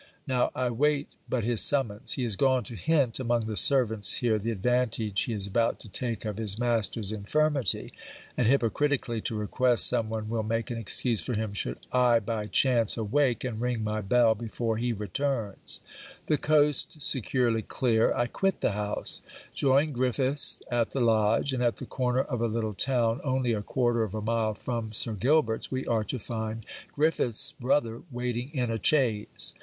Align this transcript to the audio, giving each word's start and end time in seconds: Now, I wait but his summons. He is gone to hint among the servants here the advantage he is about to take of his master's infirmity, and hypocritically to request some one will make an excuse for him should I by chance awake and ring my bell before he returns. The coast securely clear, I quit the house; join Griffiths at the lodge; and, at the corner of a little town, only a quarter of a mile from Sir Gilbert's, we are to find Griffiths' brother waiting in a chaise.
Now, 0.25 0.49
I 0.55 0.71
wait 0.71 1.09
but 1.29 1.43
his 1.43 1.61
summons. 1.61 2.13
He 2.13 2.23
is 2.23 2.35
gone 2.35 2.63
to 2.63 2.73
hint 2.75 3.19
among 3.19 3.41
the 3.41 3.55
servants 3.55 4.15
here 4.15 4.39
the 4.39 4.49
advantage 4.49 5.25
he 5.25 5.33
is 5.33 5.45
about 5.45 5.79
to 5.81 5.87
take 5.89 6.25
of 6.25 6.37
his 6.39 6.57
master's 6.57 7.11
infirmity, 7.11 7.93
and 8.35 8.47
hypocritically 8.47 9.21
to 9.21 9.35
request 9.35 9.85
some 9.85 10.09
one 10.09 10.27
will 10.27 10.41
make 10.41 10.71
an 10.71 10.79
excuse 10.79 11.21
for 11.21 11.35
him 11.35 11.53
should 11.53 11.77
I 11.91 12.19
by 12.19 12.47
chance 12.47 12.97
awake 12.97 13.43
and 13.43 13.61
ring 13.61 13.83
my 13.83 14.01
bell 14.01 14.33
before 14.33 14.77
he 14.77 14.91
returns. 14.91 15.81
The 16.25 16.39
coast 16.39 17.03
securely 17.03 17.61
clear, 17.61 18.11
I 18.11 18.25
quit 18.25 18.61
the 18.61 18.71
house; 18.71 19.21
join 19.53 19.91
Griffiths 19.91 20.63
at 20.71 20.93
the 20.93 20.99
lodge; 21.01 21.53
and, 21.53 21.61
at 21.61 21.75
the 21.75 21.85
corner 21.85 22.21
of 22.23 22.41
a 22.41 22.47
little 22.47 22.73
town, 22.73 23.21
only 23.23 23.53
a 23.53 23.61
quarter 23.61 24.01
of 24.01 24.15
a 24.15 24.21
mile 24.23 24.55
from 24.55 24.93
Sir 24.93 25.13
Gilbert's, 25.13 25.69
we 25.69 25.85
are 25.85 26.03
to 26.05 26.17
find 26.17 26.65
Griffiths' 26.91 27.51
brother 27.51 28.01
waiting 28.09 28.49
in 28.51 28.71
a 28.71 28.79
chaise. 28.83 29.53